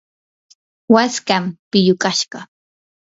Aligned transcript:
waskawan 0.93 1.45
pillukashqa. 1.71 2.39